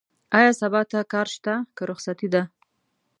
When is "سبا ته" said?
0.61-0.99